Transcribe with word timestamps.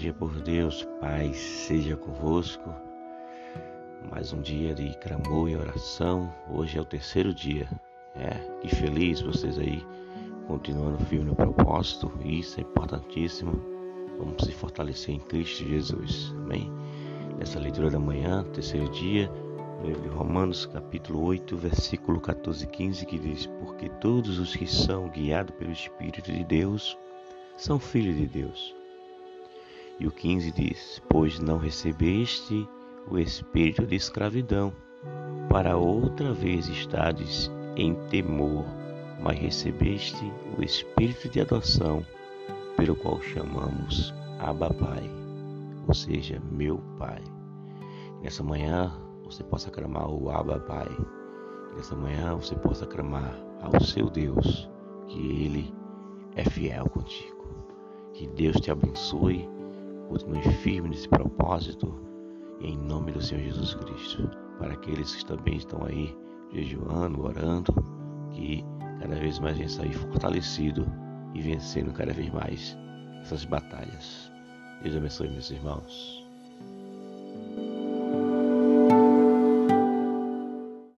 dia 0.00 0.14
por 0.14 0.32
Deus, 0.40 0.88
paz 0.98 1.36
seja 1.36 1.94
convosco. 1.94 2.74
Mais 4.10 4.32
um 4.32 4.40
dia 4.40 4.74
de 4.74 4.96
clamor 4.96 5.50
e 5.50 5.56
oração. 5.56 6.32
Hoje 6.48 6.78
é 6.78 6.80
o 6.80 6.86
terceiro 6.86 7.34
dia. 7.34 7.68
É, 8.14 8.30
que 8.62 8.74
feliz 8.74 9.20
vocês 9.20 9.58
aí, 9.58 9.84
continuando 10.46 10.96
firme 11.04 11.26
no 11.26 11.36
propósito. 11.36 12.10
Isso 12.24 12.58
é 12.58 12.62
importantíssimo. 12.62 13.52
Vamos 14.18 14.42
se 14.42 14.52
fortalecer 14.52 15.16
em 15.16 15.20
Cristo 15.20 15.68
Jesus. 15.68 16.34
Amém? 16.38 16.72
Nessa 17.38 17.60
leitura 17.60 17.90
da 17.90 18.00
manhã, 18.00 18.42
terceiro 18.54 18.88
dia, 18.92 19.30
no 19.80 19.86
livro 19.86 20.00
de 20.00 20.08
Romanos, 20.08 20.64
capítulo 20.64 21.22
8, 21.26 21.58
versículo 21.58 22.18
14 22.22 22.64
e 22.64 22.68
15, 22.68 23.04
que 23.04 23.18
diz: 23.18 23.44
Porque 23.44 23.90
todos 24.00 24.38
os 24.38 24.56
que 24.56 24.66
são 24.66 25.10
guiados 25.10 25.54
pelo 25.56 25.72
Espírito 25.72 26.32
de 26.32 26.42
Deus 26.42 26.96
são 27.58 27.78
filhos 27.78 28.16
de 28.16 28.26
Deus. 28.26 28.79
E 30.00 30.06
o 30.06 30.10
15 30.10 30.50
diz: 30.52 31.02
Pois 31.10 31.38
não 31.38 31.58
recebeste 31.58 32.66
o 33.10 33.18
espírito 33.18 33.86
de 33.86 33.96
escravidão, 33.96 34.72
para 35.50 35.76
outra 35.76 36.32
vez 36.32 36.68
estades 36.68 37.50
em 37.76 37.94
temor, 38.08 38.64
mas 39.20 39.38
recebeste 39.38 40.32
o 40.56 40.62
espírito 40.62 41.28
de 41.28 41.42
adoção, 41.42 42.02
pelo 42.78 42.96
qual 42.96 43.20
chamamos 43.20 44.14
Abba 44.38 44.72
Pai, 44.72 45.10
ou 45.86 45.92
seja, 45.92 46.40
meu 46.50 46.78
Pai. 46.98 47.22
Nessa 48.22 48.42
manhã 48.42 48.90
você 49.22 49.44
possa 49.44 49.70
clamar 49.70 50.08
o 50.10 50.30
Abba 50.30 50.60
Pai. 50.60 50.88
Nessa 51.76 51.94
manhã 51.94 52.34
você 52.34 52.54
possa 52.54 52.86
clamar 52.86 53.38
ao 53.60 53.78
seu 53.82 54.08
Deus, 54.08 54.66
que 55.08 55.44
Ele 55.44 55.74
é 56.36 56.44
fiel 56.48 56.88
contigo. 56.88 57.44
Que 58.14 58.26
Deus 58.26 58.56
te 58.56 58.70
abençoe 58.70 59.59
Continue 60.10 60.42
firme 60.42 60.88
nesse 60.88 61.08
propósito, 61.08 61.94
em 62.60 62.76
nome 62.76 63.12
do 63.12 63.22
Senhor 63.22 63.44
Jesus 63.44 63.74
Cristo. 63.74 64.28
Para 64.58 64.72
aqueles 64.72 65.14
que 65.14 65.24
também 65.24 65.56
estão 65.56 65.84
aí 65.84 66.12
jejuando, 66.52 67.24
orando, 67.24 67.72
que 68.32 68.64
cada 68.98 69.14
vez 69.14 69.38
mais 69.38 69.56
venha 69.56 69.68
sair 69.68 69.92
fortalecido 69.92 70.84
e 71.32 71.40
vencendo 71.40 71.92
cada 71.92 72.12
vez 72.12 72.28
mais 72.32 72.76
essas 73.20 73.44
batalhas. 73.44 74.32
Deus 74.82 74.96
abençoe, 74.96 75.30
meus 75.30 75.48
irmãos. 75.48 76.28